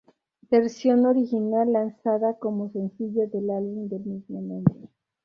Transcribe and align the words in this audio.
Versión 0.49 1.05
original: 1.05 1.73
Lanzada 1.73 2.35
como 2.39 2.71
sencillo 2.71 3.27
del 3.29 3.51
álbum 3.51 3.87
del 3.87 4.01
mismo 4.03 4.41
nombre. 4.41 4.89